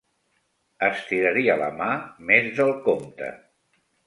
[0.87, 1.91] Estiraria la mà
[2.31, 3.31] més del compte.